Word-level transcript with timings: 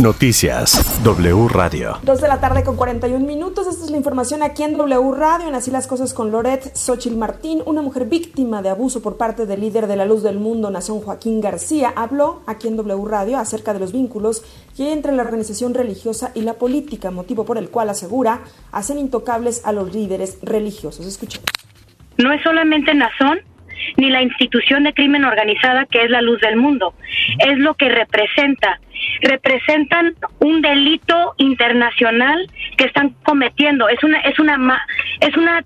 Noticias 0.00 1.02
W 1.02 1.48
Radio. 1.48 1.98
Dos 2.04 2.20
de 2.20 2.28
la 2.28 2.40
tarde 2.40 2.62
con 2.62 2.76
41 2.76 3.26
minutos. 3.26 3.66
Esta 3.66 3.84
es 3.84 3.90
la 3.90 3.96
información 3.96 4.44
aquí 4.44 4.62
en 4.62 4.76
W 4.76 5.12
Radio. 5.12 5.48
En 5.48 5.56
Así 5.56 5.72
las 5.72 5.88
cosas 5.88 6.14
con 6.14 6.30
Loret 6.30 6.72
Xochil 6.76 7.16
Martín, 7.16 7.62
una 7.66 7.82
mujer 7.82 8.04
víctima 8.04 8.62
de 8.62 8.68
abuso 8.68 9.02
por 9.02 9.16
parte 9.16 9.44
del 9.44 9.60
líder 9.60 9.88
de 9.88 9.96
la 9.96 10.06
luz 10.06 10.22
del 10.22 10.38
mundo, 10.38 10.70
Nación 10.70 11.00
Joaquín 11.00 11.40
García, 11.40 11.92
habló 11.96 12.42
aquí 12.46 12.68
en 12.68 12.76
W 12.76 13.08
Radio 13.08 13.38
acerca 13.38 13.72
de 13.72 13.80
los 13.80 13.92
vínculos 13.92 14.44
que 14.76 14.84
hay 14.84 14.90
entre 14.90 15.10
la 15.10 15.24
organización 15.24 15.74
religiosa 15.74 16.30
y 16.32 16.42
la 16.42 16.54
política, 16.54 17.10
motivo 17.10 17.44
por 17.44 17.58
el 17.58 17.68
cual 17.68 17.90
asegura 17.90 18.42
hacen 18.70 18.98
intocables 18.98 19.66
a 19.66 19.72
los 19.72 19.92
líderes 19.92 20.38
religiosos. 20.42 21.06
Escuchemos. 21.06 21.48
No 22.18 22.32
es 22.32 22.40
solamente 22.44 22.94
Nación 22.94 23.40
ni 23.96 24.10
la 24.10 24.22
institución 24.22 24.84
de 24.84 24.94
crimen 24.94 25.24
organizada 25.24 25.86
que 25.86 26.04
es 26.04 26.10
la 26.10 26.22
luz 26.22 26.40
del 26.40 26.56
mundo. 26.56 26.94
Es 27.40 27.58
lo 27.58 27.74
que 27.74 27.88
representa 27.88 28.78
representan 29.20 30.14
un 30.40 30.62
delito 30.62 31.34
internacional 31.38 32.50
que 32.76 32.84
están 32.84 33.14
cometiendo. 33.22 33.88
Es 33.88 34.02
una 34.02 34.18
es 34.20 34.38
una 34.38 34.86
es 35.20 35.36
una 35.36 35.62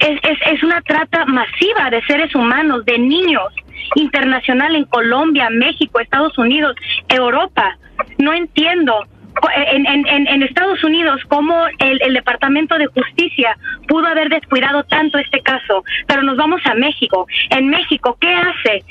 es, 0.00 0.38
es, 0.46 0.62
una 0.62 0.80
trata 0.82 1.24
masiva 1.26 1.90
de 1.90 2.02
seres 2.02 2.34
humanos, 2.34 2.84
de 2.84 2.98
niños, 2.98 3.52
internacional 3.94 4.74
en 4.74 4.84
Colombia, 4.84 5.48
México, 5.50 6.00
Estados 6.00 6.36
Unidos, 6.38 6.74
Europa. 7.08 7.76
No 8.18 8.32
entiendo 8.32 9.06
en, 9.54 9.86
en, 9.86 10.26
en, 10.26 10.42
Estados 10.42 10.82
Unidos 10.82 11.20
cómo 11.28 11.66
el, 11.78 12.00
el, 12.02 12.14
Departamento 12.14 12.78
de 12.78 12.86
Justicia 12.86 13.56
pudo 13.86 14.06
haber 14.06 14.28
descuidado 14.28 14.84
tanto 14.84 15.18
este 15.18 15.40
caso, 15.40 15.84
pero 16.06 16.22
nos 16.22 16.36
vamos 16.36 16.60
a 16.64 16.74
México. 16.74 17.26
En 17.50 17.68
México, 17.68 18.16
¿qué 18.20 18.32
hace 18.32 18.82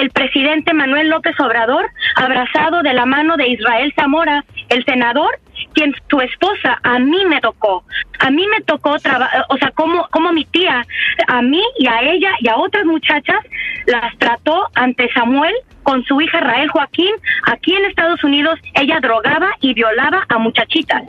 el, 0.00 0.10
presidente 0.10 0.72
Manuel 0.72 1.08
López 1.08 1.38
Obrador 1.40 1.86
abrazado 2.16 2.82
de 2.82 2.92
la 2.94 3.06
mano 3.06 3.36
de 3.36 3.48
Israel 3.48 3.92
Zamora, 3.96 4.44
el 4.68 4.84
senador? 4.84 5.38
quien 5.74 5.94
su 6.08 6.20
esposa 6.20 6.78
a 6.82 6.98
mí 6.98 7.24
me 7.26 7.40
tocó. 7.40 7.84
A 8.20 8.30
mí 8.30 8.46
me 8.46 8.60
tocó 8.62 8.98
trabajar, 8.98 9.44
o 9.48 9.56
sea, 9.56 9.70
como, 9.72 10.06
como 10.10 10.32
mi 10.32 10.44
tía, 10.44 10.84
a 11.26 11.42
mí 11.42 11.62
y 11.78 11.86
a 11.86 12.00
ella 12.02 12.30
y 12.40 12.48
a 12.48 12.56
otras 12.56 12.84
muchachas 12.84 13.38
las 13.86 14.16
trató 14.18 14.68
ante 14.74 15.10
Samuel 15.12 15.54
con 15.82 16.04
su 16.04 16.20
hija 16.20 16.40
Rael 16.40 16.68
Joaquín. 16.68 17.14
Aquí 17.46 17.74
en 17.74 17.84
Estados 17.86 18.22
Unidos 18.24 18.58
ella 18.74 18.98
drogaba 19.00 19.50
y 19.60 19.74
violaba 19.74 20.26
a 20.28 20.38
muchachitas. 20.38 21.02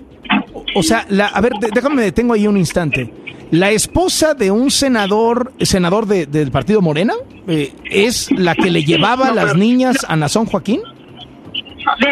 O 0.75 0.83
sea, 0.83 1.05
la, 1.09 1.27
a 1.27 1.41
ver, 1.41 1.53
déjame, 1.73 2.01
detengo 2.01 2.33
ahí 2.33 2.47
un 2.47 2.57
instante. 2.57 3.11
La 3.51 3.71
esposa 3.71 4.35
de 4.35 4.51
un 4.51 4.69
senador, 4.69 5.53
senador 5.61 6.05
de, 6.05 6.27
del 6.27 6.51
partido 6.51 6.81
Morena, 6.81 7.13
eh, 7.47 7.73
es 7.85 8.31
la 8.31 8.53
que 8.53 8.69
le 8.69 8.83
llevaba 8.83 9.29
a 9.29 9.33
las 9.33 9.55
niñas 9.55 10.05
a 10.07 10.15
Nazón 10.15 10.45
Joaquín. 10.45 10.81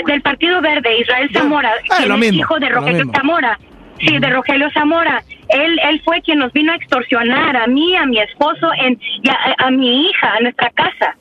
del 0.08 0.22
Partido 0.22 0.62
Verde, 0.62 1.00
Israel 1.00 1.30
Zamora, 1.32 1.72
ah, 1.92 2.06
lo 2.06 2.18
mismo, 2.18 2.40
hijo 2.40 2.60
de 2.60 2.70
Rogelio 2.70 3.12
Zamora. 3.14 3.60
Sí, 4.00 4.18
de 4.18 4.30
Rogelio 4.30 4.70
Zamora. 4.74 5.24
Él, 5.50 5.80
él 5.90 6.02
fue 6.04 6.22
quien 6.22 6.40
nos 6.40 6.54
vino 6.54 6.72
a 6.72 6.76
extorsionar 6.76 7.56
a 7.56 7.68
mí, 7.68 7.96
a 7.96 8.06
mi 8.06 8.20
esposo 8.20 8.70
en, 8.80 9.00
y 9.24 9.30
a 9.58 9.72
mi 9.72 10.08
hija, 10.10 10.34
a 10.38 10.40
nuestra 10.42 10.70
casa. 10.72 11.16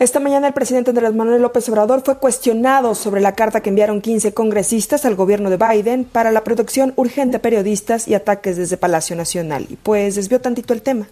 Esta 0.00 0.18
mañana 0.18 0.48
el 0.48 0.54
presidente 0.54 0.90
Andrés 0.90 1.14
Manuel 1.14 1.40
López 1.40 1.68
Obrador 1.68 2.02
fue 2.04 2.18
cuestionado 2.18 2.96
sobre 2.96 3.20
la 3.20 3.36
carta 3.36 3.60
que 3.60 3.68
enviaron 3.68 4.00
15 4.00 4.34
congresistas 4.34 5.04
al 5.04 5.14
gobierno 5.14 5.50
de 5.50 5.56
Biden 5.56 6.04
para 6.04 6.32
la 6.32 6.42
protección 6.42 6.92
urgente 6.96 7.36
a 7.36 7.42
periodistas 7.42 8.08
y 8.08 8.14
ataques 8.14 8.56
desde 8.56 8.76
Palacio 8.76 9.14
Nacional. 9.14 9.66
Y 9.70 9.76
pues 9.76 10.16
desvió 10.16 10.40
tantito 10.40 10.74
el 10.74 10.82
tema. 10.82 11.06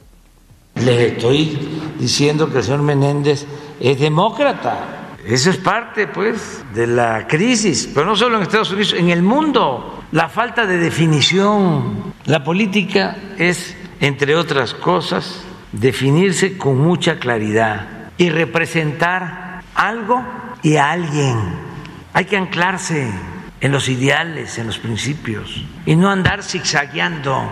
Les 0.74 1.12
estoy 1.12 1.56
diciendo 2.00 2.50
que 2.50 2.58
el 2.58 2.64
señor 2.64 2.82
Menéndez 2.82 3.46
es 3.78 4.00
demócrata. 4.00 5.16
Eso 5.24 5.50
es 5.50 5.58
parte, 5.58 6.08
pues, 6.08 6.64
de 6.74 6.88
la 6.88 7.28
crisis, 7.28 7.88
pero 7.94 8.04
no 8.06 8.16
solo 8.16 8.38
en 8.38 8.42
Estados 8.42 8.72
Unidos, 8.72 8.94
en 8.98 9.10
el 9.10 9.22
mundo. 9.22 10.02
La 10.10 10.28
falta 10.28 10.66
de 10.66 10.78
definición. 10.78 12.14
La 12.24 12.42
política 12.42 13.16
es, 13.38 13.76
entre 14.00 14.34
otras 14.34 14.74
cosas, 14.74 15.42
definirse 15.70 16.58
con 16.58 16.78
mucha 16.78 17.20
claridad 17.20 18.01
y 18.22 18.30
representar 18.30 19.62
algo 19.74 20.24
y 20.62 20.76
a 20.76 20.92
alguien. 20.92 21.36
Hay 22.12 22.24
que 22.26 22.36
anclarse 22.36 23.10
en 23.60 23.72
los 23.72 23.88
ideales, 23.88 24.58
en 24.58 24.68
los 24.68 24.78
principios 24.78 25.64
y 25.86 25.96
no 25.96 26.08
andar 26.08 26.44
zigzagueando 26.44 27.50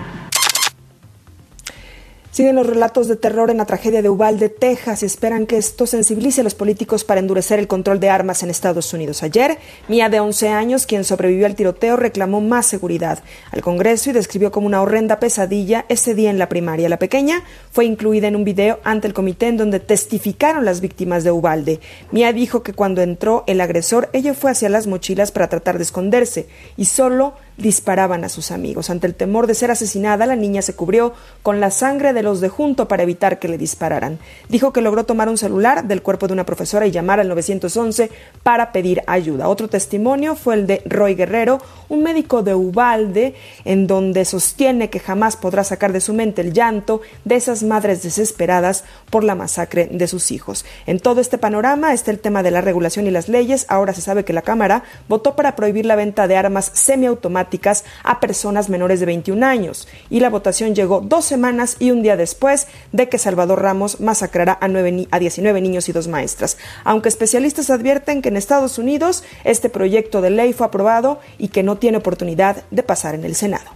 Siguen 2.33 2.55
los 2.55 2.67
relatos 2.67 3.09
de 3.09 3.17
terror 3.17 3.51
en 3.51 3.57
la 3.57 3.65
tragedia 3.65 4.03
de 4.03 4.09
Uvalde, 4.09 4.49
Texas, 4.49 5.03
y 5.03 5.07
esperan 5.07 5.47
que 5.47 5.57
esto 5.57 5.85
sensibilice 5.85 6.43
a 6.43 6.45
los 6.45 6.55
políticos 6.55 7.03
para 7.03 7.19
endurecer 7.19 7.59
el 7.59 7.67
control 7.67 7.99
de 7.99 8.09
armas 8.09 8.45
en 8.45 8.51
Estados 8.51 8.95
Unidos. 8.95 9.25
Ayer, 9.25 9.59
Mía, 9.89 10.09
de 10.09 10.21
11 10.21 10.49
años, 10.51 10.87
quien 10.87 11.03
sobrevivió 11.03 11.47
al 11.47 11.57
tiroteo, 11.57 11.97
reclamó 11.97 12.41
más 12.41 12.67
seguridad 12.67 13.25
al 13.51 13.63
Congreso 13.63 14.11
y 14.11 14.13
describió 14.13 14.53
como 14.53 14.69
una 14.69 14.81
horrenda 14.81 15.19
pesadilla 15.19 15.87
ese 15.89 16.15
día 16.15 16.31
en 16.31 16.39
la 16.39 16.49
primaria. 16.49 16.89
La 16.89 17.01
pequeña 17.01 17.43
fue 17.73 17.85
incluida 17.85 18.29
en 18.29 18.37
un 18.37 18.45
video 18.45 18.79
ante 18.85 19.09
el 19.09 19.13
comité 19.13 19.49
en 19.49 19.57
donde 19.57 19.81
testificaron 19.81 20.65
las 20.65 20.81
víctimas 20.81 21.25
de 21.25 21.33
Uvalde. 21.33 21.81
Mía 22.13 22.33
dijo 22.33 22.63
que 22.63 22.75
cuando 22.75 23.03
entró 23.03 23.43
el 23.49 23.61
agresor, 23.61 24.09
ella 24.13 24.35
fue 24.35 24.53
hacia 24.53 24.69
las 24.69 24.87
mochilas 24.87 25.33
para 25.33 25.49
tratar 25.49 25.79
de 25.79 25.83
esconderse 25.83 26.47
y 26.77 26.85
solo 26.85 27.35
disparaban 27.61 28.25
a 28.25 28.29
sus 28.29 28.51
amigos. 28.51 28.91
Ante 28.91 29.07
el 29.07 29.15
temor 29.15 29.47
de 29.47 29.55
ser 29.55 29.71
asesinada, 29.71 30.27
la 30.27 30.37
niña 30.37 30.63
se 30.63 30.75
cubrió 30.75 31.13
con 31.43 31.61
la 31.61 31.71
sangre 31.71 32.13
de 32.13 32.23
los 32.23 32.41
de 32.41 32.49
junto 32.49 32.89
para 32.89 33.03
evitar 33.03 33.39
que 33.39 33.49
le 33.49 33.59
dispararan. 33.59 34.19
Dijo 34.49 34.73
que 34.73 34.81
logró 34.81 35.05
tomar 35.05 35.29
un 35.29 35.39
celular 35.39 35.85
del 35.85 36.03
cuerpo 36.03 36.27
de 36.27 36.33
una 36.33 36.47
profesora 36.47 36.87
y 36.87 36.91
llamar 36.91 37.21
al 37.21 37.29
911 37.29 38.11
para 38.43 38.73
pedir 38.73 39.03
ayuda. 39.07 39.49
Otro 39.49 39.69
testimonio 39.69 40.35
fue 40.35 40.55
el 40.55 40.67
de 40.67 40.83
Roy 40.87 41.15
Guerrero, 41.15 41.61
un 41.91 42.03
médico 42.03 42.43
de 42.43 42.55
Ubalde, 42.55 43.35
en 43.67 43.87
donde 43.87 44.25
sostiene 44.25 44.89
que 44.89 45.01
jamás 45.01 45.37
podrá 45.37 45.65
sacar 45.65 45.93
de 45.93 46.01
su 46.01 46.15
mente 46.15 46.41
el 46.41 46.55
llanto 46.55 47.03
de 47.25 47.35
esas 47.35 47.63
madres 47.63 48.03
desesperadas 48.03 48.85
por 49.11 49.25
la 49.25 49.35
masacre 49.35 49.89
de 49.91 50.09
sus 50.09 50.31
hijos. 50.31 50.65
En 50.87 51.01
todo 51.01 51.21
este 51.21 51.37
panorama 51.37 51.93
está 51.93 52.11
el 52.11 52.21
tema 52.21 52.43
de 52.43 52.53
la 52.53 52.61
regulación 52.61 53.07
y 53.07 53.11
las 53.11 53.29
leyes. 53.29 53.67
Ahora 53.69 53.93
se 53.93 54.01
sabe 54.01 54.25
que 54.25 54.33
la 54.33 54.43
Cámara 54.43 54.85
votó 55.09 55.37
para 55.37 55.57
prohibir 55.57 55.85
la 55.85 55.97
venta 55.97 56.29
de 56.29 56.37
armas 56.37 56.71
semiautomáticas 56.73 57.85
a 58.05 58.21
personas 58.21 58.69
menores 58.69 59.01
de 59.01 59.07
21 59.07 59.45
años. 59.45 59.89
Y 60.09 60.21
la 60.21 60.31
votación 60.31 60.75
llegó 60.75 61.01
dos 61.01 61.25
semanas 61.25 61.77
y 61.81 61.91
un 61.91 62.03
día 62.03 62.17
después 62.17 62.69
de 62.93 63.09
que 63.09 63.19
Salvador 63.19 63.63
Ramos 63.63 64.01
masacrara 64.01 64.57
a, 64.61 64.69
9, 64.69 65.09
a 65.11 65.19
19 65.19 65.61
niños 65.61 65.89
y 65.89 65.93
dos 65.93 66.07
maestras. 66.07 66.57
Aunque 66.85 67.09
especialistas 67.09 67.69
advierten 67.69 68.23
que 68.23 68.29
en 68.29 68.37
Estados 68.37 68.79
Unidos 68.79 69.25
este 69.43 69.69
proyecto 69.69 70.21
de 70.21 70.31
ley 70.31 70.53
fue 70.53 70.69
aprobado 70.69 71.19
y 71.37 71.49
que 71.49 71.65
no 71.65 71.80
tiene 71.81 71.99
oportunidad 71.99 72.63
de 72.71 72.85
pasar 72.85 73.17
en 73.17 73.25
el 73.25 73.35
Senado. 73.35 73.69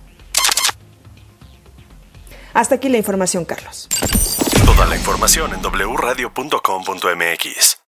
Hasta 2.53 2.77
aquí 2.77 2.89
la 2.89 2.99
información, 2.99 3.45
Carlos. 3.45 3.89
Toda 4.65 4.87
la 4.87 4.95
información 4.97 5.53
en 5.53 5.61
wradio.com.mx. 5.61 7.84